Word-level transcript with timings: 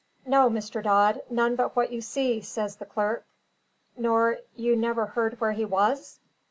"No, 0.25 0.49
Mr. 0.49 0.81
Dodd, 0.81 1.21
none 1.29 1.55
but 1.55 1.75
what 1.75 1.91
you 1.91 2.01
see," 2.01 2.41
says 2.41 2.77
the 2.77 2.87
clerk. 2.87 3.23
"Nor 3.95 4.39
you 4.55 4.75
never 4.75 5.05
heard 5.05 5.39
where 5.39 5.51
he 5.51 5.63
was?" 5.63 6.19